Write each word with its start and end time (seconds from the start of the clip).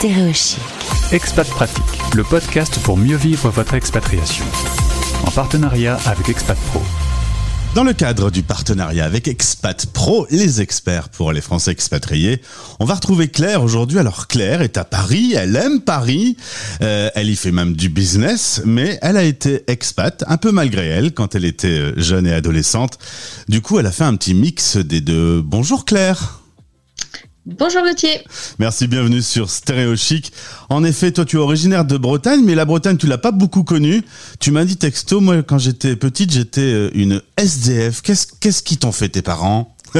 Stéréochic. 0.00 0.58
Expat 1.12 1.46
Pratique, 1.46 1.84
le 2.14 2.24
podcast 2.24 2.78
pour 2.84 2.96
mieux 2.96 3.18
vivre 3.18 3.50
votre 3.50 3.74
expatriation. 3.74 4.46
En 5.26 5.30
partenariat 5.30 5.98
avec 6.06 6.30
Expat 6.30 6.56
Pro. 6.70 6.80
Dans 7.74 7.84
le 7.84 7.92
cadre 7.92 8.30
du 8.30 8.42
partenariat 8.42 9.04
avec 9.04 9.28
Expat 9.28 9.84
Pro, 9.84 10.26
les 10.30 10.62
experts 10.62 11.10
pour 11.10 11.32
les 11.32 11.42
Français 11.42 11.72
expatriés, 11.72 12.40
on 12.78 12.86
va 12.86 12.94
retrouver 12.94 13.28
Claire 13.28 13.62
aujourd'hui. 13.62 13.98
Alors 13.98 14.26
Claire 14.26 14.62
est 14.62 14.78
à 14.78 14.84
Paris, 14.84 15.34
elle 15.36 15.54
aime 15.54 15.82
Paris, 15.82 16.38
euh, 16.80 17.10
elle 17.14 17.28
y 17.28 17.36
fait 17.36 17.52
même 17.52 17.74
du 17.74 17.90
business, 17.90 18.62
mais 18.64 18.98
elle 19.02 19.18
a 19.18 19.22
été 19.22 19.64
expat, 19.66 20.24
un 20.28 20.38
peu 20.38 20.50
malgré 20.50 20.86
elle, 20.86 21.12
quand 21.12 21.34
elle 21.34 21.44
était 21.44 21.92
jeune 21.98 22.26
et 22.26 22.32
adolescente. 22.32 22.98
Du 23.50 23.60
coup, 23.60 23.78
elle 23.78 23.86
a 23.86 23.92
fait 23.92 24.04
un 24.04 24.16
petit 24.16 24.32
mix 24.32 24.78
des 24.78 25.02
deux. 25.02 25.42
Bonjour 25.42 25.84
Claire 25.84 26.39
Bonjour 27.58 27.82
Gauthier. 27.82 28.22
Merci, 28.60 28.86
bienvenue 28.86 29.22
sur 29.22 29.50
Stéréo 29.50 29.96
Chic. 29.96 30.32
En 30.68 30.84
effet, 30.84 31.10
toi 31.10 31.24
tu 31.24 31.36
es 31.36 31.40
originaire 31.40 31.84
de 31.84 31.96
Bretagne, 31.96 32.42
mais 32.44 32.54
la 32.54 32.64
Bretagne 32.64 32.96
tu 32.96 33.08
l'as 33.08 33.18
pas 33.18 33.32
beaucoup 33.32 33.64
connue. 33.64 34.02
Tu 34.38 34.52
m'as 34.52 34.64
dit 34.64 34.76
texto, 34.76 35.20
moi 35.20 35.42
quand 35.42 35.58
j'étais 35.58 35.96
petite 35.96 36.30
j'étais 36.30 36.60
euh, 36.60 36.90
une 36.94 37.20
SDF. 37.36 38.02
Qu'est-ce 38.02 38.28
qu'est-ce 38.38 38.62
qui 38.62 38.76
t'ont 38.76 38.92
fait 38.92 39.08
tes 39.08 39.22
parents? 39.22 39.74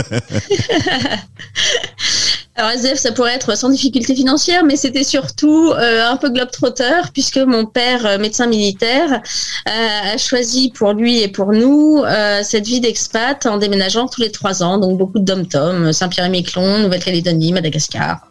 Alors 2.61 2.73
SDF, 2.73 2.99
ça 2.99 3.13
pourrait 3.13 3.33
être 3.33 3.57
sans 3.57 3.71
difficulté 3.71 4.15
financière, 4.15 4.65
mais 4.65 4.77
c'était 4.77 5.03
surtout 5.03 5.73
euh, 5.73 6.07
un 6.07 6.19
peu 6.19 6.29
globe-trotteur, 6.29 7.11
puisque 7.11 7.39
mon 7.39 7.65
père, 7.65 8.05
euh, 8.05 8.19
médecin 8.19 8.47
militaire, 8.47 9.23
euh, 9.67 10.13
a 10.15 10.19
choisi 10.19 10.71
pour 10.71 10.93
lui 10.93 11.23
et 11.23 11.29
pour 11.29 11.55
nous 11.55 12.03
cette 12.43 12.67
vie 12.67 12.81
d'expat 12.81 13.47
en 13.47 13.57
déménageant 13.57 14.09
tous 14.09 14.21
les 14.21 14.31
trois 14.31 14.63
ans. 14.63 14.77
Donc 14.77 14.99
beaucoup 14.99 15.21
de 15.21 15.25
dom-tom, 15.25 15.95
Saint-Pierre-et-Miquelon, 15.95 16.81
Nouvelle-Calédonie, 16.81 17.55
Madagascar. 17.55 18.29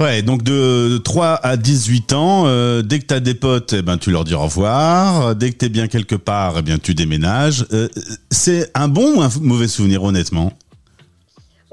Ouais, 0.00 0.22
donc 0.22 0.42
de 0.42 0.96
3 0.96 1.40
à 1.42 1.56
18 1.58 2.12
ans, 2.14 2.44
dès 2.82 3.00
que 3.00 3.06
tu 3.06 3.14
as 3.14 3.20
des 3.20 3.34
potes, 3.34 3.74
eh 3.74 3.82
ben, 3.82 3.98
tu 3.98 4.12
leur 4.12 4.24
dis 4.24 4.34
au 4.34 4.40
revoir. 4.40 5.36
Dès 5.36 5.52
que 5.52 5.58
tu 5.58 5.66
es 5.66 5.68
bien 5.68 5.88
quelque 5.88 6.16
part, 6.16 6.54
eh 6.58 6.62
bien, 6.62 6.78
tu 6.78 6.94
déménages. 6.94 7.66
c'est 8.30 8.70
un 8.74 8.88
bon 8.88 9.18
ou 9.18 9.22
un 9.22 9.30
mauvais 9.42 9.68
souvenir, 9.68 10.02
honnêtement? 10.02 10.52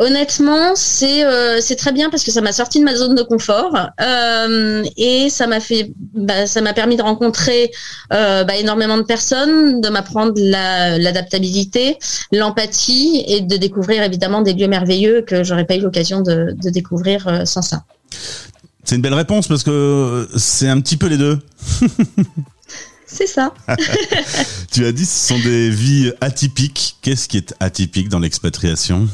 Honnêtement, 0.02 0.74
c'est 0.74 1.24
euh, 1.24 1.60
c'est 1.62 1.76
très 1.76 1.92
bien 1.92 2.10
parce 2.10 2.24
que 2.24 2.32
ça 2.32 2.42
m'a 2.42 2.54
sorti 2.54 2.80
de 2.80 2.84
ma 2.84 2.96
zone 2.96 3.14
de 3.14 3.22
confort 3.22 3.78
euh, 4.02 4.84
et 4.98 5.30
ça 5.30 5.46
m'a 5.46 5.60
fait 5.60 5.94
bah, 6.16 6.48
ça 6.48 6.62
m'a 6.62 6.74
permis 6.74 6.98
de 6.98 7.04
rencontrer 7.04 7.70
euh, 8.12 8.44
bah, 8.44 8.56
énormément 8.56 8.98
de 8.98 9.04
personnes, 9.04 9.80
de 9.80 9.90
m'apprendre 9.90 10.34
l'adaptabilité, 10.38 12.00
l'empathie 12.32 13.24
et 13.28 13.42
de 13.42 13.58
découvrir 13.58 14.02
évidemment 14.02 14.42
des 14.42 14.54
lieux 14.54 14.68
merveilleux 14.68 15.22
que 15.22 15.44
j'aurais 15.44 15.66
pas 15.66 15.76
eu 15.76 15.82
l'occasion 15.82 16.22
de, 16.22 16.56
de, 16.60 16.72
découvrir 16.72 17.44
sans 17.46 17.62
ça. 17.62 17.84
C'est 18.84 18.96
une 18.96 19.04
belle 19.04 19.14
réponse 19.14 19.48
parce 19.48 19.62
que 19.62 20.28
c'est 20.36 20.68
un 20.68 20.82
petit 20.82 20.98
peu 20.98 21.06
les 21.06 21.20
deux. 21.20 21.38
C'est 23.06 23.28
ça. 23.28 23.54
tu 24.72 24.84
as 24.84 24.94
dit 24.94 25.06
ce 25.06 25.28
sont 25.28 25.40
des 25.40 25.70
vies 25.70 26.12
atypiques. 26.22 26.96
Qu'est-ce 27.04 27.28
qui 27.28 27.38
est 27.38 27.54
atypique 27.60 28.10
dans 28.10 28.20
l'expatriation? 28.20 29.08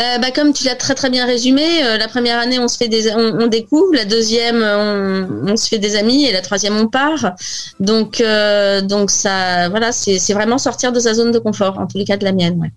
Euh, 0.00 0.18
bah, 0.18 0.32
comme 0.32 0.52
tu 0.52 0.64
l'as 0.64 0.74
très 0.74 1.08
bien 1.08 1.24
résumé, 1.24 1.84
euh, 1.84 1.98
la 1.98 2.08
première 2.08 2.38
année 2.40 2.58
on 2.58 2.66
se 2.66 2.76
fait 2.76 2.88
des, 2.88 3.12
on, 3.12 3.46
découvre, 3.46 3.94
la 3.94 4.04
deuxième 4.04 4.62
on, 4.62 5.56
se 5.56 5.68
fait 5.68 5.78
des 5.78 5.94
amis 5.94 6.24
et 6.24 6.32
la 6.32 6.40
troisième 6.40 6.76
on 6.76 6.88
part. 6.88 7.32
Donc 7.78 8.20
euh, 8.20 8.82
ça 9.08 9.68
voilà 9.68 9.92
c'est 9.92 10.32
vraiment 10.32 10.58
sortir 10.58 10.90
de 10.92 10.98
sa 10.98 11.14
zone 11.14 11.30
de 11.30 11.38
confort 11.38 11.78
en 11.78 11.86
tous 11.86 11.98
les 11.98 12.04
cas 12.04 12.16
de 12.16 12.24
la 12.24 12.32
mienne. 12.32 12.72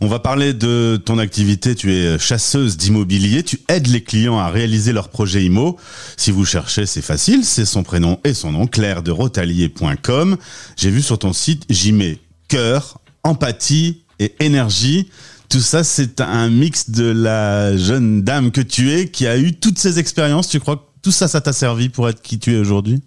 On 0.00 0.08
va 0.08 0.18
parler 0.18 0.52
de 0.52 1.00
ton 1.04 1.18
activité. 1.18 1.76
Tu 1.76 1.94
es 1.94 2.18
chasseuse 2.18 2.76
d'immobilier. 2.76 3.44
Tu 3.44 3.60
aides 3.68 3.86
les 3.86 4.02
clients 4.02 4.38
à 4.38 4.48
réaliser 4.48 4.92
leurs 4.92 5.10
projets 5.10 5.44
IMO. 5.44 5.76
Si 6.16 6.32
vous 6.32 6.44
cherchez, 6.44 6.86
c'est 6.86 7.02
facile. 7.02 7.44
C'est 7.44 7.64
son 7.64 7.84
prénom 7.84 8.18
et 8.24 8.34
son 8.34 8.50
nom, 8.50 8.66
claire 8.66 9.04
de 9.04 9.12
rotalier.com. 9.12 10.36
J'ai 10.76 10.90
vu 10.90 11.02
sur 11.02 11.20
ton 11.20 11.32
site, 11.32 11.62
j'y 11.70 11.92
mets 11.92 12.18
cœur, 12.48 12.98
empathie 13.22 14.02
et 14.18 14.34
énergie. 14.40 15.08
Tout 15.52 15.60
ça, 15.60 15.84
c'est 15.84 16.22
un 16.22 16.48
mix 16.48 16.88
de 16.88 17.04
la 17.04 17.76
jeune 17.76 18.22
dame 18.22 18.52
que 18.52 18.62
tu 18.62 18.90
es, 18.90 19.10
qui 19.10 19.26
a 19.26 19.36
eu 19.36 19.52
toutes 19.52 19.78
ces 19.78 19.98
expériences. 19.98 20.48
Tu 20.48 20.58
crois 20.60 20.76
que 20.76 20.82
tout 21.02 21.10
ça, 21.10 21.28
ça 21.28 21.42
t'a 21.42 21.52
servi 21.52 21.90
pour 21.90 22.08
être 22.08 22.22
qui 22.22 22.38
tu 22.38 22.54
es 22.54 22.58
aujourd'hui? 22.58 23.02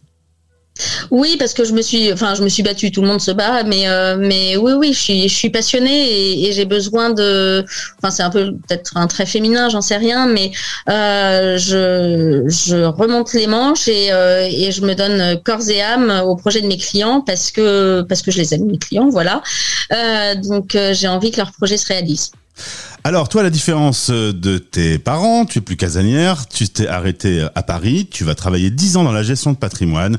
Oui, 1.12 1.38
parce 1.40 1.54
que 1.54 1.64
je 1.64 1.74
me 1.74 1.82
suis, 1.82 2.12
enfin, 2.12 2.36
je 2.36 2.44
me 2.44 2.50
suis 2.50 2.64
battue. 2.64 2.92
Tout 2.92 3.02
le 3.02 3.08
monde 3.08 3.22
se 3.22 3.32
bat, 3.32 3.64
mais 3.64 3.88
euh, 3.88 4.18
mais 4.18 4.58
oui, 4.58 4.74
oui, 4.74 4.94
je 4.94 5.00
suis, 5.00 5.30
je 5.30 5.34
suis 5.34 5.50
passionnée 5.50 6.48
et, 6.48 6.52
j'ai 6.52 6.66
besoin 6.66 7.12
de. 7.12 7.66
Enfin, 7.98 8.12
c'est 8.12 8.24
un 8.24 8.30
peu 8.30 8.52
peut-être 8.68 8.98
un 8.98 9.08
trait 9.08 9.26
féminin, 9.26 9.70
j'en 9.70 9.82
sais 9.82 9.98
rien, 9.98 10.28
mais 10.28 10.52
euh, 10.90 11.58
je 11.58 12.44
je 12.48 12.84
remonte 12.84 13.34
les 13.34 13.48
manches 13.48 13.88
et 13.88 14.12
euh, 14.12 14.48
et 14.50 14.72
je 14.72 14.82
me 14.82 14.96
donne 14.96 15.40
corps 15.44 15.68
et 15.70 15.82
âme 15.82 16.22
au 16.26 16.36
projet 16.36 16.62
de 16.62 16.68
mes 16.68 16.78
clients 16.78 17.22
parce 17.22 17.52
que 17.52 18.02
parce 18.02 18.22
que 18.22 18.32
je 18.32 18.38
les 18.40 18.54
aime 18.54 18.66
mes 18.66 18.78
clients, 18.78 19.10
voilà. 19.10 19.42
donc 20.44 20.78
j'ai 20.92 21.08
envie 21.08 21.32
que 21.32 21.38
leur 21.38 21.52
projet 21.52 21.78
se 21.78 21.88
réalise. 21.88 22.32
Alors, 23.08 23.30
toi, 23.30 23.44
la 23.44 23.52
différence 23.52 24.10
de 24.10 24.58
tes 24.58 24.98
parents, 24.98 25.46
tu 25.46 25.60
es 25.60 25.62
plus 25.62 25.76
casanière, 25.76 26.48
tu 26.48 26.68
t'es 26.68 26.88
arrêté 26.88 27.46
à 27.54 27.62
Paris, 27.62 28.08
tu 28.10 28.24
vas 28.24 28.34
travailler 28.34 28.72
10 28.72 28.98
ans 28.98 29.04
dans 29.04 29.12
la 29.12 29.22
gestion 29.22 29.52
de 29.52 29.58
patrimoine 29.58 30.18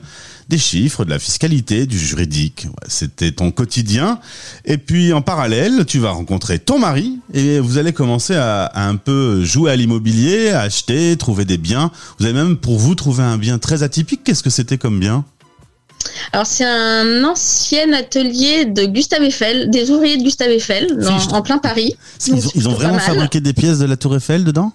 des 0.48 0.56
chiffres, 0.56 1.04
de 1.04 1.10
la 1.10 1.18
fiscalité, 1.18 1.86
du 1.86 1.98
juridique. 1.98 2.68
C'était 2.86 3.32
ton 3.32 3.50
quotidien. 3.50 4.20
Et 4.64 4.78
puis 4.78 5.12
en 5.12 5.20
parallèle, 5.20 5.84
tu 5.84 5.98
vas 5.98 6.10
rencontrer 6.10 6.60
ton 6.60 6.78
mari 6.78 7.18
et 7.34 7.58
vous 7.58 7.78
allez 7.78 7.92
commencer 7.92 8.36
à, 8.36 8.70
un 8.76 8.94
peu 8.94 9.42
jouer 9.42 9.72
à 9.72 9.74
l'immobilier, 9.74 10.50
à 10.50 10.60
acheter, 10.60 11.16
trouver 11.16 11.44
des 11.44 11.58
biens. 11.58 11.90
Vous 12.20 12.26
avez 12.26 12.34
même 12.34 12.56
pour 12.56 12.78
vous 12.78 12.94
trouvé 12.94 13.24
un 13.24 13.36
bien 13.36 13.58
très 13.58 13.82
atypique. 13.82 14.20
Qu'est-ce 14.22 14.44
que 14.44 14.50
c'était 14.50 14.78
comme 14.78 15.00
bien? 15.00 15.24
Alors 16.32 16.46
c'est 16.46 16.64
un 16.64 17.24
ancien 17.24 17.92
atelier 17.92 18.64
de 18.64 18.86
Gustave 18.86 19.22
Eiffel, 19.22 19.70
des 19.70 19.90
ouvriers 19.90 20.16
de 20.16 20.22
Gustave 20.22 20.50
Eiffel, 20.50 20.98
en, 21.32 21.42
plein 21.42 21.58
Paris. 21.58 21.96
ils 22.26 22.68
ont 22.68 22.72
vraiment 22.72 22.98
fabriqué 22.98 23.40
des 23.40 23.52
pièces 23.52 23.78
de 23.78 23.86
la 23.86 23.96
Tour 23.96 24.16
Eiffel 24.16 24.44
dedans? 24.44 24.72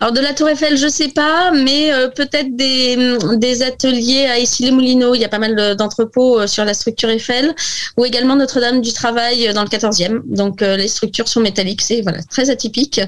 Alors 0.00 0.12
de 0.12 0.20
la 0.20 0.34
Tour 0.34 0.48
Eiffel, 0.48 0.76
je 0.76 0.88
sais 0.88 1.08
pas, 1.08 1.50
mais 1.52 1.92
euh, 1.92 2.08
peut-être 2.08 2.56
des, 2.56 2.96
mm, 2.96 3.36
des 3.36 3.62
ateliers 3.62 4.26
à 4.26 4.38
Issy-les-Moulineaux. 4.38 5.14
Il 5.14 5.20
y 5.20 5.24
a 5.24 5.28
pas 5.28 5.38
mal 5.38 5.76
d'entrepôts 5.76 6.40
euh, 6.40 6.46
sur 6.46 6.64
la 6.64 6.74
structure 6.74 7.08
Eiffel, 7.08 7.54
ou 7.96 8.04
également 8.04 8.36
Notre-Dame 8.36 8.80
du 8.80 8.92
Travail 8.92 9.48
euh, 9.48 9.52
dans 9.52 9.62
le 9.62 9.68
14e. 9.68 10.20
Donc 10.26 10.60
les 10.60 10.88
structures 10.88 11.28
sont 11.28 11.40
métalliques, 11.40 11.82
c'est 11.82 12.00
voilà 12.02 12.22
très 12.22 12.50
atypique. 12.50 13.00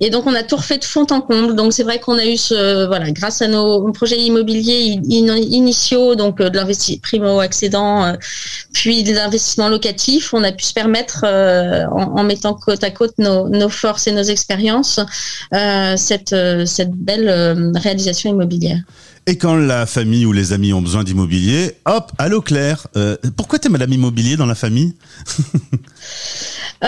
Et 0.00 0.10
donc 0.10 0.26
on 0.26 0.34
a 0.34 0.42
tout 0.42 0.56
refait 0.56 0.78
de 0.78 0.84
fond 0.84 1.06
en 1.10 1.20
comble. 1.20 1.54
Donc 1.54 1.72
c'est 1.72 1.82
vrai 1.82 1.98
qu'on 2.00 2.18
a 2.18 2.24
eu 2.24 2.36
ce 2.36 2.86
voilà 2.86 3.10
grâce 3.10 3.42
à 3.42 3.48
nos 3.48 3.90
projets 3.92 4.18
immobiliers 4.18 4.98
initiaux, 5.04 6.14
donc 6.14 6.38
de 6.38 6.56
l'investissement 6.56 6.82
primo 7.02 7.40
accédant, 7.40 8.14
puis 8.72 9.02
des 9.02 9.18
investissements 9.18 9.68
locatifs, 9.68 10.34
on 10.34 10.42
a 10.42 10.52
pu 10.52 10.64
se 10.64 10.72
permettre 10.72 11.24
en, 11.24 12.24
mettant 12.24 12.54
côte 12.54 12.82
à 12.82 12.90
côte 12.90 13.14
nos, 13.18 13.48
nos 13.48 13.68
forces 13.68 14.06
et 14.06 14.12
nos 14.12 14.22
expériences 14.22 15.00
euh, 15.54 15.91
cette 15.96 16.34
belle 16.94 17.28
euh, 17.28 17.72
réalisation 17.74 18.30
immobilière. 18.30 18.80
Et 19.26 19.38
quand 19.38 19.54
la 19.54 19.86
famille 19.86 20.26
ou 20.26 20.32
les 20.32 20.52
amis 20.52 20.72
ont 20.72 20.82
besoin 20.82 21.04
d'immobilier, 21.04 21.76
hop, 21.84 22.10
allô 22.18 22.40
Claire, 22.40 22.88
euh, 22.96 23.16
pourquoi 23.36 23.60
t'es 23.60 23.68
madame 23.68 23.92
immobilier 23.92 24.36
dans 24.36 24.46
la 24.46 24.56
famille? 24.56 24.94
Euh, 25.28 25.58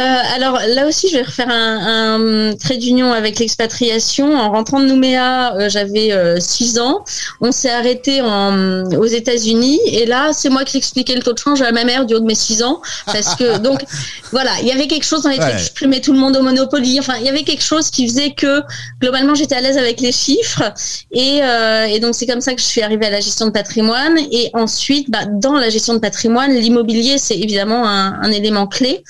alors 0.00 0.58
là 0.68 0.86
aussi, 0.86 1.08
je 1.08 1.16
vais 1.16 1.22
refaire 1.22 1.48
un, 1.48 2.50
un 2.50 2.56
trait 2.56 2.76
d'union 2.76 3.12
avec 3.12 3.38
l'expatriation. 3.38 4.36
En 4.36 4.50
rentrant 4.50 4.80
de 4.80 4.86
Nouméa, 4.86 5.54
euh, 5.54 5.68
j'avais 5.68 6.10
6 6.40 6.78
euh, 6.78 6.82
ans. 6.82 7.04
On 7.40 7.52
s'est 7.52 7.70
arrêté 7.70 8.20
en, 8.20 8.84
aux 8.92 9.06
États-Unis 9.06 9.80
et 9.86 10.06
là, 10.06 10.32
c'est 10.32 10.48
moi 10.48 10.64
qui 10.64 10.76
expliquais 10.76 11.14
le 11.14 11.22
taux 11.22 11.32
de 11.32 11.38
change 11.38 11.62
à 11.62 11.70
ma 11.72 11.84
mère 11.84 12.06
du 12.06 12.14
haut 12.14 12.20
de 12.20 12.24
mes 12.24 12.34
6 12.34 12.62
ans 12.62 12.80
parce 13.06 13.36
que 13.36 13.58
donc 13.64 13.84
voilà, 14.32 14.50
il 14.62 14.68
y 14.68 14.72
avait 14.72 14.86
quelque 14.86 15.04
chose 15.04 15.22
dans 15.22 15.30
les 15.30 15.38
trucs. 15.38 15.58
Je 15.58 15.72
primais 15.72 16.00
tout 16.00 16.12
le 16.12 16.18
monde 16.18 16.36
au 16.36 16.42
Monopoly. 16.42 16.98
Enfin, 16.98 17.14
il 17.20 17.26
y 17.26 17.28
avait 17.28 17.44
quelque 17.44 17.62
chose 17.62 17.90
qui 17.90 18.08
faisait 18.08 18.32
que 18.32 18.62
globalement, 19.00 19.34
j'étais 19.34 19.54
à 19.54 19.60
l'aise 19.60 19.78
avec 19.78 20.00
les 20.00 20.12
chiffres 20.12 20.72
et, 21.12 21.40
et 21.88 22.00
donc 22.00 22.14
c'est 22.14 22.26
comme 22.26 22.40
ça 22.40 22.54
que 22.54 22.60
je 22.60 22.66
suis 22.66 22.82
arrivée 22.82 23.06
à 23.06 23.10
la 23.10 23.20
gestion 23.20 23.46
de 23.46 23.52
patrimoine 23.52 24.18
et 24.32 24.50
ensuite, 24.54 25.10
bah, 25.10 25.24
dans 25.26 25.54
la 25.54 25.70
gestion 25.70 25.94
de 25.94 25.98
patrimoine, 25.98 26.52
l'immobilier 26.52 27.18
c'est 27.18 27.36
évidemment 27.36 27.86
un, 27.86 28.20
un, 28.22 28.32
élément 28.32 28.66
clé. 28.66 29.04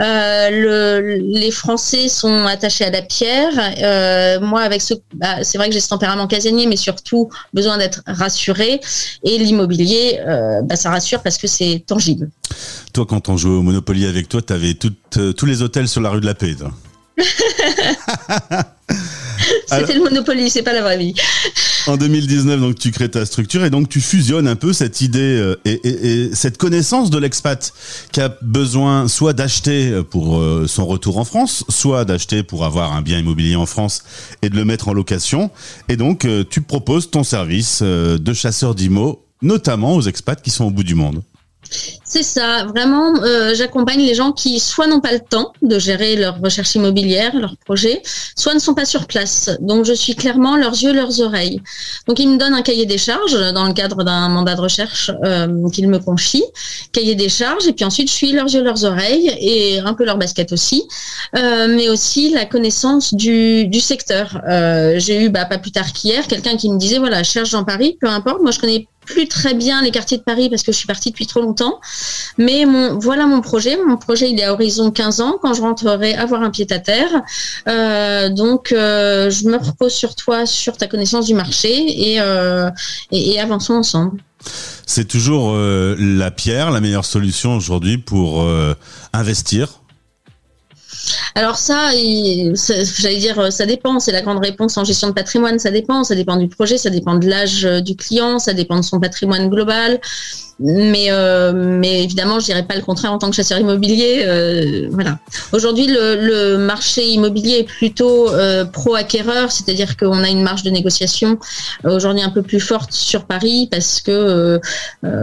Euh, 0.00 0.27
euh, 0.28 0.50
le, 0.50 1.16
les 1.38 1.50
Français 1.50 2.08
sont 2.08 2.44
attachés 2.44 2.84
à 2.84 2.90
la 2.90 3.02
pierre. 3.02 3.52
Euh, 3.82 4.40
moi, 4.40 4.60
avec 4.62 4.82
ce, 4.82 4.94
bah, 5.14 5.42
c'est 5.42 5.58
vrai 5.58 5.68
que 5.68 5.74
j'ai 5.74 5.80
ce 5.80 5.88
tempérament 5.88 6.26
casanier, 6.26 6.66
mais 6.66 6.76
surtout 6.76 7.28
besoin 7.52 7.78
d'être 7.78 8.02
rassuré. 8.06 8.80
Et 9.24 9.38
l'immobilier, 9.38 10.20
euh, 10.26 10.62
bah, 10.62 10.76
ça 10.76 10.90
rassure 10.90 11.22
parce 11.22 11.38
que 11.38 11.46
c'est 11.46 11.82
tangible. 11.86 12.30
Toi, 12.92 13.06
quand 13.06 13.28
on 13.28 13.36
jouait 13.36 13.56
au 13.56 13.62
Monopoly 13.62 14.06
avec 14.06 14.28
toi, 14.28 14.42
tu 14.42 14.52
avais 14.52 14.74
tous 14.74 15.46
les 15.46 15.62
hôtels 15.62 15.88
sur 15.88 16.00
la 16.00 16.10
rue 16.10 16.20
de 16.20 16.26
la 16.26 16.34
Paix. 16.34 16.56
C'était 19.66 19.94
le 19.94 20.02
Monopoly, 20.02 20.50
c'est 20.50 20.62
pas 20.62 20.72
la 20.72 20.82
vraie 20.82 20.98
vie. 20.98 21.14
En 21.86 21.96
2019, 21.96 22.60
donc 22.60 22.78
tu 22.78 22.90
crées 22.90 23.08
ta 23.08 23.24
structure 23.24 23.64
et 23.64 23.70
donc 23.70 23.88
tu 23.88 24.00
fusionnes 24.00 24.46
un 24.46 24.56
peu 24.56 24.72
cette 24.72 25.00
idée 25.00 25.20
euh, 25.20 25.56
et, 25.64 26.30
cette 26.34 26.58
connaissance 26.58 27.10
de 27.10 27.18
l'expat 27.18 27.72
qui 28.12 28.20
a 28.20 28.36
besoin 28.42 29.08
soit 29.08 29.32
d'acheter 29.32 30.02
pour 30.10 30.38
euh, 30.38 30.66
son 30.66 30.86
retour 30.86 31.18
en 31.18 31.24
France, 31.24 31.64
soit 31.68 32.04
d'acheter 32.04 32.42
pour 32.42 32.64
avoir 32.64 32.92
un 32.92 33.02
bien 33.02 33.18
immobilier 33.18 33.56
en 33.56 33.66
France 33.66 34.02
et 34.42 34.50
de 34.50 34.56
le 34.56 34.64
mettre 34.64 34.88
en 34.88 34.92
location. 34.92 35.50
Et 35.88 35.96
donc 35.96 36.24
euh, 36.24 36.44
tu 36.48 36.60
proposes 36.60 37.10
ton 37.10 37.24
service 37.24 37.82
de 37.82 38.32
chasseur 38.34 38.74
d'IMO, 38.74 39.24
notamment 39.42 39.94
aux 39.94 40.02
expats 40.02 40.42
qui 40.42 40.50
sont 40.50 40.66
au 40.66 40.70
bout 40.70 40.84
du 40.84 40.94
monde. 40.94 41.22
C'est 42.04 42.22
ça, 42.22 42.64
vraiment, 42.64 43.22
euh, 43.22 43.54
j'accompagne 43.54 44.00
les 44.00 44.14
gens 44.14 44.32
qui 44.32 44.58
soit 44.60 44.86
n'ont 44.86 45.00
pas 45.00 45.12
le 45.12 45.20
temps 45.20 45.52
de 45.60 45.78
gérer 45.78 46.16
leur 46.16 46.40
recherche 46.40 46.74
immobilière, 46.74 47.36
leur 47.36 47.54
projet, 47.58 48.00
soit 48.34 48.54
ne 48.54 48.58
sont 48.58 48.74
pas 48.74 48.86
sur 48.86 49.06
place. 49.06 49.50
Donc 49.60 49.84
je 49.84 49.92
suis 49.92 50.14
clairement 50.14 50.56
leurs 50.56 50.72
yeux, 50.72 50.94
leurs 50.94 51.20
oreilles. 51.20 51.60
Donc 52.06 52.18
ils 52.18 52.28
me 52.28 52.38
donnent 52.38 52.54
un 52.54 52.62
cahier 52.62 52.86
des 52.86 52.96
charges 52.96 53.38
dans 53.52 53.66
le 53.66 53.74
cadre 53.74 54.04
d'un 54.04 54.30
mandat 54.30 54.54
de 54.54 54.60
recherche 54.62 55.10
euh, 55.24 55.68
qu'ils 55.68 55.88
me 55.88 55.98
confient, 55.98 56.46
cahier 56.92 57.14
des 57.14 57.28
charges, 57.28 57.66
et 57.66 57.74
puis 57.74 57.84
ensuite 57.84 58.08
je 58.08 58.14
suis 58.14 58.32
leurs 58.32 58.48
yeux, 58.48 58.62
leurs 58.62 58.84
oreilles 58.84 59.36
et 59.38 59.78
un 59.80 59.92
peu 59.92 60.06
leur 60.06 60.16
basket 60.16 60.52
aussi, 60.52 60.88
euh, 61.36 61.68
mais 61.68 61.90
aussi 61.90 62.30
la 62.30 62.46
connaissance 62.46 63.12
du, 63.12 63.68
secteur. 63.80 64.40
J'ai 64.96 65.24
eu 65.24 65.28
bah, 65.28 65.44
pas 65.44 65.58
plus 65.58 65.70
tard 65.70 65.92
qu'hier 65.92 66.26
quelqu'un 66.26 66.56
qui 66.56 66.70
me 66.70 66.78
disait 66.78 66.98
voilà 66.98 67.22
cherche 67.22 67.50
dans 67.50 67.64
Paris, 67.64 67.96
peu 68.00 68.08
importe, 68.08 68.42
moi 68.42 68.50
je 68.50 68.58
connais 68.58 68.88
plus 69.08 69.26
très 69.26 69.54
bien 69.54 69.82
les 69.82 69.90
quartiers 69.90 70.18
de 70.18 70.22
Paris 70.22 70.48
parce 70.50 70.62
que 70.62 70.72
je 70.72 70.76
suis 70.76 70.86
partie 70.86 71.10
depuis 71.10 71.26
trop 71.26 71.40
longtemps. 71.40 71.80
Mais 72.36 72.66
mon, 72.66 72.98
voilà 72.98 73.26
mon 73.26 73.40
projet. 73.40 73.76
Mon 73.86 73.96
projet, 73.96 74.30
il 74.30 74.38
est 74.38 74.44
à 74.44 74.52
horizon 74.52 74.90
15 74.90 75.20
ans 75.20 75.38
quand 75.40 75.54
je 75.54 75.62
rentrerai 75.62 76.14
avoir 76.14 76.42
un 76.42 76.50
pied 76.50 76.66
à 76.70 76.78
terre. 76.78 77.22
Euh, 77.68 78.28
donc, 78.28 78.72
euh, 78.72 79.30
je 79.30 79.44
me 79.48 79.56
repose 79.56 79.92
sur 79.92 80.14
toi, 80.14 80.46
sur 80.46 80.76
ta 80.76 80.86
connaissance 80.86 81.26
du 81.26 81.34
marché 81.34 82.12
et, 82.12 82.20
euh, 82.20 82.70
et, 83.10 83.32
et 83.32 83.40
avançons 83.40 83.74
ensemble. 83.74 84.22
C'est 84.86 85.06
toujours 85.06 85.56
la 85.56 86.30
pierre, 86.30 86.70
la 86.70 86.80
meilleure 86.80 87.04
solution 87.04 87.56
aujourd'hui 87.56 87.98
pour 87.98 88.46
investir 89.12 89.80
alors 91.38 91.56
ça, 91.56 91.92
j'allais 91.92 93.16
dire, 93.18 93.52
ça 93.52 93.64
dépend. 93.64 94.00
C'est 94.00 94.10
la 94.10 94.22
grande 94.22 94.44
réponse 94.44 94.76
en 94.76 94.82
gestion 94.82 95.06
de 95.06 95.12
patrimoine. 95.12 95.60
Ça 95.60 95.70
dépend. 95.70 96.02
Ça 96.02 96.16
dépend 96.16 96.36
du 96.36 96.48
projet. 96.48 96.78
Ça 96.78 96.90
dépend 96.90 97.14
de 97.14 97.28
l'âge 97.28 97.62
du 97.62 97.94
client. 97.94 98.40
Ça 98.40 98.54
dépend 98.54 98.74
de 98.74 98.82
son 98.82 98.98
patrimoine 98.98 99.48
global. 99.48 100.00
Mais, 100.60 101.06
euh, 101.10 101.52
mais 101.52 102.02
évidemment, 102.02 102.40
je 102.40 102.46
dirais 102.46 102.64
pas 102.64 102.74
le 102.74 102.82
contraire 102.82 103.12
en 103.12 103.18
tant 103.18 103.30
que 103.30 103.36
chasseur 103.36 103.58
immobilier. 103.58 104.24
Euh, 104.26 104.88
voilà. 104.90 105.18
Aujourd'hui, 105.52 105.86
le, 105.86 106.16
le, 106.16 106.58
marché 106.58 107.06
immobilier 107.06 107.58
est 107.58 107.64
plutôt 107.64 108.30
euh, 108.30 108.64
pro-acquéreur, 108.64 109.52
c'est-à-dire 109.52 109.96
qu'on 109.96 110.24
a 110.24 110.28
une 110.28 110.42
marge 110.42 110.64
de 110.64 110.70
négociation 110.70 111.38
euh, 111.84 111.94
aujourd'hui 111.94 112.22
un 112.22 112.30
peu 112.30 112.42
plus 112.42 112.58
forte 112.58 112.92
sur 112.92 113.24
Paris 113.24 113.68
parce 113.70 114.00
que 114.00 114.10
euh, 114.10 114.58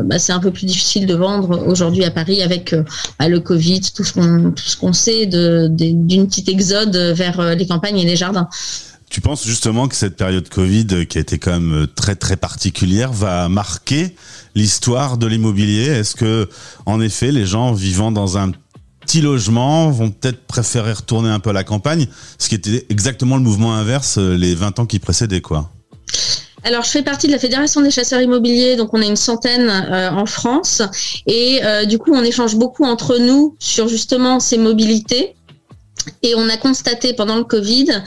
bah, 0.04 0.20
c'est 0.20 0.32
un 0.32 0.40
peu 0.40 0.52
plus 0.52 0.66
difficile 0.66 1.06
de 1.06 1.16
vendre 1.16 1.68
aujourd'hui 1.68 2.06
à 2.06 2.12
Paris 2.12 2.42
avec 2.42 2.74
bah, 3.20 3.28
le 3.28 3.40
Covid, 3.42 3.82
tout 3.94 4.06
ce 4.06 4.14
qu'on 4.14 4.52
tout 4.52 4.64
ce 4.64 4.78
qu'on 4.78 4.94
sait 4.94 5.26
d'une 5.26 6.28
petite 6.28 6.48
exode 6.48 6.96
vers 6.96 7.56
les 7.56 7.68
campagnes 7.68 8.00
et 8.00 8.06
les 8.06 8.16
jardins. 8.16 8.48
Tu 9.16 9.22
penses 9.22 9.48
justement 9.48 9.88
que 9.88 9.96
cette 9.96 10.18
période 10.18 10.50
Covid, 10.50 11.08
qui 11.08 11.18
a 11.18 11.22
été 11.22 11.40
quand 11.40 11.58
même 11.58 11.88
très 11.96 12.18
très 12.18 12.36
particulière, 12.36 13.14
va 13.14 13.48
marquer 13.48 14.14
l'histoire 14.56 15.18
de 15.18 15.26
l'immobilier? 15.26 15.86
Est-ce 15.86 16.18
que, 16.18 16.50
en 16.86 17.00
effet, 17.00 17.32
les 17.32 17.46
gens 17.46 17.72
vivant 17.72 18.12
dans 18.12 18.38
un 18.38 18.52
petit 19.00 19.22
logement 19.22 19.90
vont 19.90 20.12
peut-être 20.12 20.46
préférer 20.48 20.92
retourner 20.92 21.30
un 21.30 21.40
peu 21.40 21.52
à 21.52 21.54
la 21.54 21.64
campagne, 21.64 22.08
ce 22.38 22.50
qui 22.50 22.56
était 22.56 22.86
exactement 22.90 23.38
le 23.38 23.44
mouvement 23.44 23.74
inverse 23.74 24.18
euh, 24.18 24.36
les 24.36 24.54
20 24.54 24.80
ans 24.80 24.86
qui 24.86 25.00
précédaient, 25.00 25.40
quoi. 25.40 25.70
Alors, 26.66 26.84
je 26.84 26.90
fais 26.90 27.02
partie 27.02 27.28
de 27.28 27.32
la 27.32 27.40
Fédération 27.40 27.80
des 27.80 27.92
chasseurs 27.92 28.20
immobiliers, 28.20 28.76
donc 28.76 28.94
on 28.94 29.02
est 29.02 29.08
une 29.08 29.16
centaine 29.16 29.70
euh, 29.70 30.12
en 30.12 30.26
France, 30.26 30.82
et 31.26 31.62
euh, 31.64 31.86
du 31.86 32.00
coup, 32.00 32.12
on 32.14 32.22
échange 32.22 32.58
beaucoup 32.58 32.84
entre 32.84 33.18
nous 33.18 33.56
sur 33.60 33.88
justement 33.88 34.42
ces 34.42 34.58
mobilités. 34.58 35.36
Et 36.24 36.36
on 36.36 36.50
a 36.50 36.58
constaté 36.58 37.14
pendant 37.14 37.38
le 37.38 37.44
Covid 37.44 38.04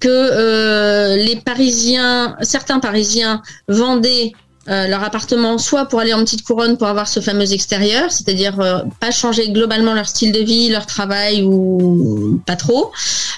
que 0.00 1.16
les 1.16 1.36
Parisiens, 1.36 2.36
certains 2.42 2.80
Parisiens 2.80 3.42
vendaient 3.68 4.32
euh, 4.68 4.86
leur 4.86 5.02
appartement, 5.02 5.58
soit 5.58 5.86
pour 5.86 5.98
aller 5.98 6.14
en 6.14 6.20
petite 6.20 6.44
couronne 6.44 6.76
pour 6.76 6.86
avoir 6.86 7.08
ce 7.08 7.18
fameux 7.18 7.52
extérieur, 7.52 8.12
c'est-à-dire 8.12 8.60
euh, 8.60 8.78
pas 9.00 9.10
changer 9.10 9.50
globalement 9.50 9.92
leur 9.92 10.06
style 10.06 10.30
de 10.30 10.38
vie, 10.38 10.68
leur 10.68 10.86
travail 10.86 11.42
ou 11.42 12.40
pas 12.46 12.54
trop, 12.54 12.92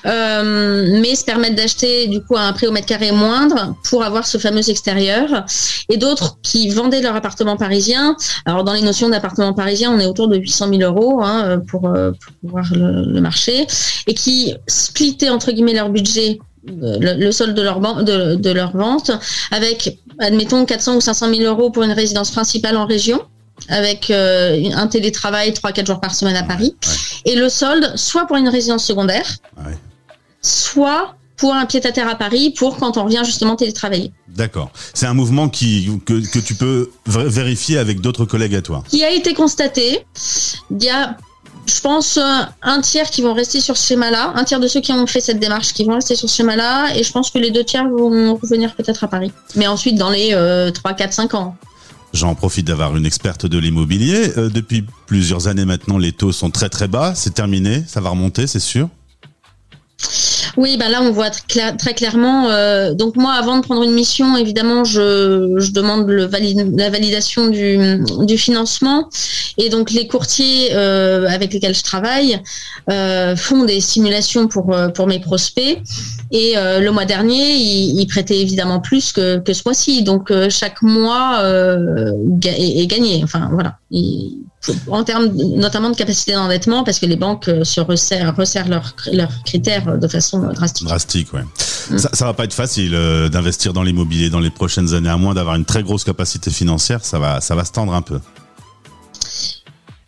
euh, 0.04 1.00
mais 1.00 1.14
se 1.14 1.24
permettre 1.24 1.56
d'acheter 1.56 2.08
du 2.08 2.22
coup 2.22 2.36
à 2.36 2.42
un 2.42 2.52
prix 2.52 2.66
au 2.66 2.72
mètre 2.72 2.86
carré 2.86 3.10
moindre 3.10 3.74
pour 3.84 4.04
avoir 4.04 4.26
ce 4.26 4.36
fameux 4.36 4.68
extérieur. 4.68 5.46
Et 5.88 5.96
d'autres 5.96 6.36
qui 6.42 6.68
vendaient 6.68 7.00
leur 7.00 7.16
appartement 7.16 7.56
parisien. 7.56 8.16
Alors 8.44 8.62
dans 8.62 8.74
les 8.74 8.82
notions 8.82 9.08
d'appartement 9.08 9.54
parisien, 9.54 9.92
on 9.92 10.00
est 10.00 10.06
autour 10.06 10.28
de 10.28 10.36
800 10.36 10.68
000 10.78 10.82
euros 10.82 11.22
hein, 11.22 11.60
pour, 11.68 11.92
voir 12.42 12.66
le, 12.74 13.12
le 13.12 13.20
marché 13.22 13.66
et 14.06 14.14
qui 14.14 14.54
splittaient 14.66 15.30
entre 15.30 15.52
guillemets 15.52 15.72
leur 15.72 15.88
budget 15.88 16.38
le, 16.66 17.30
solde 17.30 17.54
de 17.54 17.62
leur, 17.62 17.80
de, 17.80 18.34
de 18.34 18.50
leur 18.50 18.76
vente 18.76 19.10
avec, 19.50 19.98
admettons, 20.18 20.64
400 20.64 20.96
ou 20.96 21.00
500 21.00 21.34
000 21.34 21.42
euros 21.42 21.70
pour 21.70 21.82
une 21.82 21.92
résidence 21.92 22.30
principale 22.30 22.76
en 22.76 22.86
région 22.86 23.20
avec 23.68 24.10
euh, 24.10 24.70
un 24.74 24.86
télétravail 24.86 25.50
3-4 25.50 25.86
jours 25.86 26.00
par 26.00 26.14
semaine 26.14 26.36
à 26.36 26.42
Paris, 26.42 26.74
et 27.24 27.36
le 27.36 27.48
solde 27.48 27.92
soit 27.96 28.26
pour 28.26 28.36
une 28.36 28.48
résidence 28.48 28.84
secondaire, 28.84 29.26
soit 30.42 31.14
pour 31.36 31.54
un 31.54 31.66
pied-à-terre 31.66 32.08
à 32.08 32.14
Paris 32.14 32.54
pour 32.56 32.76
quand 32.76 32.96
on 32.96 33.04
revient 33.04 33.22
justement 33.24 33.56
télétravailler. 33.56 34.12
D'accord. 34.28 34.70
C'est 34.92 35.06
un 35.06 35.14
mouvement 35.14 35.48
qui, 35.48 35.90
que, 36.04 36.24
que 36.26 36.38
tu 36.38 36.54
peux 36.54 36.90
vérifier 37.06 37.78
avec 37.78 38.00
d'autres 38.00 38.24
collègues 38.24 38.54
à 38.54 38.62
toi. 38.62 38.84
Qui 38.88 39.02
a 39.04 39.10
été 39.10 39.34
constaté. 39.34 40.04
Il 40.70 40.82
y 40.82 40.90
a 40.90 41.16
je 41.66 41.80
pense, 41.80 42.18
euh, 42.18 42.42
un 42.62 42.80
tiers 42.80 43.10
qui 43.10 43.22
vont 43.22 43.34
rester 43.34 43.60
sur 43.60 43.76
ce 43.76 43.86
schéma-là, 43.88 44.32
un 44.34 44.44
tiers 44.44 44.60
de 44.60 44.68
ceux 44.68 44.80
qui 44.80 44.92
ont 44.92 45.06
fait 45.06 45.20
cette 45.20 45.40
démarche 45.40 45.72
qui 45.72 45.84
vont 45.84 45.94
rester 45.94 46.14
sur 46.14 46.28
ce 46.28 46.36
schéma-là, 46.36 46.94
et 46.96 47.02
je 47.02 47.12
pense 47.12 47.30
que 47.30 47.38
les 47.38 47.50
deux 47.50 47.64
tiers 47.64 47.88
vont 47.88 48.36
revenir 48.36 48.74
peut-être 48.74 49.04
à 49.04 49.08
Paris. 49.08 49.32
Mais 49.56 49.66
ensuite, 49.66 49.96
dans 49.96 50.10
les 50.10 50.30
3, 50.74 50.94
4, 50.94 51.12
5 51.12 51.34
ans. 51.34 51.56
J'en 52.14 52.36
profite 52.36 52.68
d'avoir 52.68 52.96
une 52.96 53.06
experte 53.06 53.44
de 53.44 53.58
l'immobilier. 53.58 54.32
Euh, 54.38 54.48
depuis 54.48 54.84
plusieurs 55.06 55.48
années 55.48 55.64
maintenant, 55.64 55.98
les 55.98 56.12
taux 56.12 56.30
sont 56.30 56.48
très 56.48 56.68
très 56.68 56.86
bas. 56.86 57.12
C'est 57.16 57.34
terminé, 57.34 57.82
ça 57.88 58.00
va 58.00 58.10
remonter, 58.10 58.46
c'est 58.46 58.60
sûr 58.60 58.88
oui, 60.56 60.76
ben 60.76 60.88
là 60.88 61.02
on 61.02 61.10
voit 61.10 61.30
très 61.30 61.94
clairement. 61.94 62.48
Euh, 62.48 62.94
donc 62.94 63.16
moi, 63.16 63.32
avant 63.32 63.56
de 63.56 63.62
prendre 63.62 63.82
une 63.82 63.92
mission, 63.92 64.36
évidemment, 64.36 64.84
je, 64.84 65.70
demande 65.72 66.08
la 66.08 66.90
validation 66.90 67.48
du, 67.48 68.38
financement. 68.38 69.08
Et 69.58 69.68
donc 69.68 69.90
les 69.90 70.06
courtiers 70.06 70.70
euh, 70.72 71.26
avec 71.28 71.52
lesquels 71.52 71.74
je 71.74 71.82
travaille 71.82 72.40
euh, 72.90 73.36
font 73.36 73.64
des 73.64 73.80
simulations 73.80 74.48
pour 74.48 75.06
mes 75.06 75.20
prospects. 75.20 75.78
Et 76.36 76.54
le 76.56 76.90
mois 76.90 77.04
dernier, 77.04 77.54
ils, 77.54 78.06
prêtaient 78.08 78.40
évidemment 78.40 78.80
plus 78.80 79.12
que, 79.12 79.40
ce 79.46 79.62
mois-ci. 79.64 80.02
Donc 80.02 80.32
chaque 80.50 80.82
mois 80.82 81.40
est, 82.44 82.86
gagné. 82.86 83.22
Enfin 83.22 83.48
voilà 83.52 83.78
en 84.88 85.04
termes 85.04 85.26
notamment 85.26 85.90
de 85.90 85.96
capacité 85.96 86.32
d'endettement, 86.32 86.84
parce 86.84 86.98
que 86.98 87.06
les 87.06 87.16
banques 87.16 87.48
euh, 87.48 87.64
se 87.64 87.80
resserrent, 87.80 88.34
resserrent 88.36 88.68
leurs, 88.68 88.94
leurs 89.12 89.42
critères 89.44 89.98
de 89.98 90.08
façon 90.08 90.40
drastique. 90.52 90.86
Drastique, 90.86 91.32
ouais. 91.32 91.42
Mm. 91.90 91.98
Ça, 91.98 92.10
ça 92.12 92.24
va 92.24 92.32
pas 92.32 92.44
être 92.44 92.54
facile 92.54 92.94
euh, 92.94 93.28
d'investir 93.28 93.72
dans 93.72 93.82
l'immobilier 93.82 94.30
dans 94.30 94.40
les 94.40 94.50
prochaines 94.50 94.94
années, 94.94 95.08
à 95.08 95.16
moins 95.16 95.34
d'avoir 95.34 95.56
une 95.56 95.64
très 95.64 95.82
grosse 95.82 96.04
capacité 96.04 96.50
financière, 96.50 97.04
ça 97.04 97.18
va, 97.18 97.40
ça 97.40 97.54
va 97.54 97.64
se 97.64 97.72
tendre 97.72 97.94
un 97.94 98.02
peu. 98.02 98.20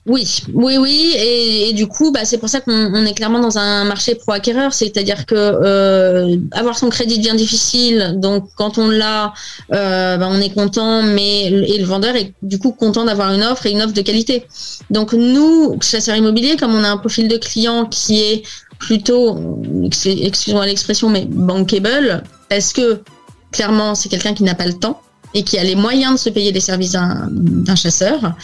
Oui, 0.06 0.42
oui, 0.54 0.78
oui, 0.78 1.14
et, 1.18 1.72
du 1.72 1.88
coup, 1.88 2.12
bah, 2.12 2.24
c'est 2.24 2.38
pour 2.38 2.48
ça 2.48 2.60
qu'on 2.60 3.04
est 3.04 3.14
clairement 3.14 3.40
dans 3.40 3.58
un 3.58 3.84
marché 3.84 4.14
pro-acquéreur, 4.14 4.72
c'est-à-dire 4.72 5.26
que 5.26 5.34
euh, 5.34 6.36
avoir 6.52 6.78
son 6.78 6.90
crédit 6.90 7.18
devient 7.18 7.36
difficile, 7.36 8.14
donc 8.16 8.48
quand 8.54 8.78
on 8.78 8.88
l'a, 8.88 9.34
euh, 9.72 10.16
bah, 10.16 10.28
on 10.30 10.40
est 10.40 10.54
content, 10.54 11.02
mais 11.02 11.46
et 11.46 11.78
le 11.78 11.84
vendeur 11.84 12.14
est 12.14 12.34
du 12.42 12.60
coup 12.60 12.70
content 12.70 13.04
d'avoir 13.04 13.32
une 13.32 13.42
offre 13.42 13.66
et 13.66 13.72
une 13.72 13.82
offre 13.82 13.94
de 13.94 14.02
qualité. 14.02 14.44
Donc 14.90 15.12
nous, 15.12 15.76
chasseurs 15.80 16.14
immobiliers, 16.14 16.56
comme 16.56 16.74
on 16.74 16.84
a 16.84 16.88
un 16.88 16.98
profil 16.98 17.26
de 17.26 17.36
client 17.36 17.86
qui 17.86 18.20
est 18.20 18.42
plutôt, 18.78 19.60
excusez-moi 19.82 20.66
l'expression, 20.66 21.10
mais 21.10 21.24
bankable, 21.24 22.22
parce 22.48 22.72
que 22.72 23.00
clairement 23.50 23.96
c'est 23.96 24.08
quelqu'un 24.08 24.34
qui 24.34 24.44
n'a 24.44 24.54
pas 24.54 24.66
le 24.66 24.74
temps 24.74 25.00
et 25.34 25.42
qui 25.42 25.58
a 25.58 25.64
les 25.64 25.74
moyens 25.74 26.12
de 26.12 26.18
se 26.18 26.30
payer 26.30 26.52
les 26.52 26.60
services 26.60 26.92
d'un 26.92 27.74
chasseur? 27.74 28.34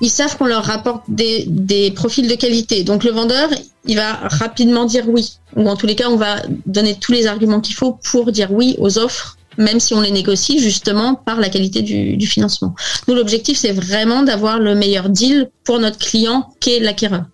Ils 0.00 0.10
savent 0.10 0.36
qu'on 0.36 0.46
leur 0.46 0.64
rapporte 0.64 1.04
des, 1.08 1.92
profils 1.94 2.28
de 2.28 2.34
qualité. 2.34 2.84
Donc 2.84 3.04
le 3.04 3.10
vendeur, 3.10 3.48
il 3.84 3.96
va 3.96 4.14
rapidement 4.14 4.84
dire 4.84 5.08
oui. 5.08 5.38
Ou 5.56 5.68
en 5.68 5.76
tous 5.76 5.86
les 5.86 5.94
cas, 5.94 6.08
on 6.08 6.16
va 6.16 6.36
donner 6.66 6.96
tous 6.96 7.12
les 7.12 7.26
arguments 7.26 7.60
qu'il 7.60 7.74
faut 7.74 7.92
pour 7.92 8.32
dire 8.32 8.52
oui 8.52 8.76
aux 8.78 8.98
offres, 8.98 9.36
même 9.58 9.80
si 9.80 9.94
on 9.94 10.00
les 10.00 10.10
négocie 10.10 10.58
justement 10.58 11.14
par 11.14 11.40
la 11.40 11.48
qualité 11.48 11.82
du, 11.82 12.16
du 12.16 12.26
financement. 12.26 12.74
Nous, 13.08 13.14
l'objectif, 13.14 13.56
c'est 13.56 13.72
vraiment 13.72 14.22
d'avoir 14.22 14.58
le 14.58 14.74
meilleur 14.74 15.08
deal 15.08 15.50
pour 15.64 15.78
notre 15.78 15.98
client 15.98 16.52
qui 16.60 16.74
est 16.74 16.80
l'acquéreur. 16.80 17.24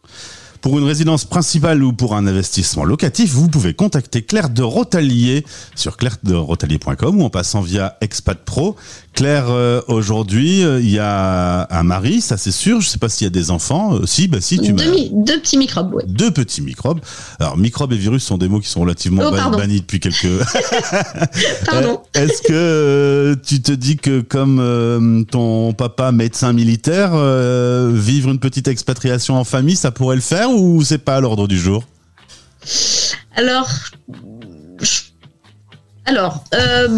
Pour 0.62 0.78
une 0.78 0.84
résidence 0.84 1.24
principale 1.24 1.82
ou 1.82 1.92
pour 1.92 2.14
un 2.14 2.24
investissement 2.24 2.84
locatif, 2.84 3.32
vous 3.32 3.48
pouvez 3.48 3.74
contacter 3.74 4.22
Claire 4.22 4.48
de 4.48 4.62
Rotalier 4.62 5.44
sur 5.74 5.96
clairederotalier.com 5.96 7.20
ou 7.20 7.24
en 7.24 7.30
passant 7.30 7.62
via 7.62 7.96
Expat 8.00 8.38
Pro. 8.38 8.76
Claire, 9.12 9.46
euh, 9.50 9.82
aujourd'hui, 9.88 10.64
euh, 10.64 10.80
il 10.80 10.88
y 10.88 11.00
a 11.00 11.66
un 11.70 11.82
mari, 11.82 12.20
ça 12.20 12.36
c'est 12.36 12.52
sûr. 12.52 12.80
Je 12.80 12.88
sais 12.88 12.98
pas 12.98 13.08
s'il 13.08 13.26
y 13.26 13.28
a 13.28 13.30
des 13.30 13.50
enfants. 13.50 13.96
Euh, 13.96 14.06
si, 14.06 14.28
bah 14.28 14.38
si, 14.40 14.58
tu 14.58 14.72
deux, 14.72 14.94
deux 15.12 15.40
petits 15.40 15.58
microbes, 15.58 15.94
oui. 15.94 16.04
Deux 16.06 16.30
petits 16.30 16.62
microbes. 16.62 17.00
Alors, 17.40 17.58
microbes 17.58 17.92
et 17.92 17.96
virus 17.96 18.22
sont 18.22 18.38
des 18.38 18.48
mots 18.48 18.60
qui 18.60 18.68
sont 18.68 18.80
relativement 18.80 19.24
oh, 19.26 19.56
bannis 19.56 19.80
depuis 19.80 20.00
quelques... 20.00 20.28
pardon. 21.66 22.00
Est-ce 22.14 22.40
que 22.40 23.36
tu 23.44 23.60
te 23.60 23.72
dis 23.72 23.96
que 23.96 24.20
comme 24.20 25.26
ton 25.30 25.72
papa 25.74 26.12
médecin 26.12 26.52
militaire, 26.52 27.10
vivre 27.92 28.30
une 28.30 28.38
petite 28.38 28.68
expatriation 28.68 29.36
en 29.36 29.44
famille, 29.44 29.76
ça 29.76 29.90
pourrait 29.90 30.16
le 30.16 30.22
faire 30.22 30.51
ou 30.52 30.82
c'est 30.84 30.98
pas 30.98 31.16
à 31.16 31.20
l'ordre 31.20 31.48
du 31.48 31.58
jour? 31.58 31.84
Alors, 33.36 33.68
alors, 36.04 36.44
euh... 36.54 36.88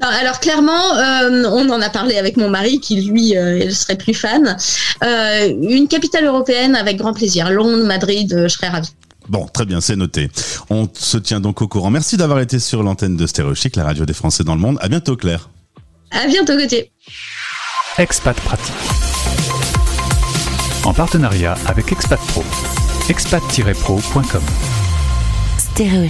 alors 0.00 0.40
clairement, 0.40 0.96
euh, 0.96 1.44
on 1.46 1.68
en 1.70 1.80
a 1.80 1.88
parlé 1.88 2.16
avec 2.16 2.36
mon 2.36 2.50
mari 2.50 2.80
qui 2.80 3.00
lui 3.00 3.36
euh, 3.36 3.70
serait 3.70 3.96
plus 3.96 4.14
fan. 4.14 4.56
Euh, 5.02 5.48
une 5.48 5.88
capitale 5.88 6.26
européenne 6.26 6.76
avec 6.76 6.98
grand 6.98 7.14
plaisir. 7.14 7.50
Londres, 7.50 7.86
Madrid, 7.86 8.42
je 8.42 8.48
serais 8.48 8.68
ravi. 8.68 8.90
Bon, 9.28 9.46
très 9.46 9.64
bien, 9.64 9.80
c'est 9.80 9.96
noté. 9.96 10.30
On 10.68 10.88
se 10.92 11.16
tient 11.16 11.40
donc 11.40 11.62
au 11.62 11.68
courant. 11.68 11.90
Merci 11.90 12.16
d'avoir 12.16 12.40
été 12.40 12.58
sur 12.58 12.82
l'antenne 12.82 13.16
de 13.16 13.26
Stéréochic, 13.26 13.76
la 13.76 13.84
radio 13.84 14.04
des 14.04 14.14
Français 14.14 14.44
dans 14.44 14.54
le 14.54 14.60
monde. 14.60 14.78
À 14.80 14.88
bientôt, 14.88 15.16
Claire. 15.16 15.48
À 16.10 16.26
bientôt, 16.26 16.56
Gauthier. 16.56 16.92
Expat 17.98 18.36
Pratique. 18.40 19.11
En 20.84 20.92
partenariat 20.92 21.54
avec 21.66 21.92
Expat 21.92 22.20
Pro. 22.28 22.42
expat-pro.com. 23.08 24.42
Stéréo 25.58 26.08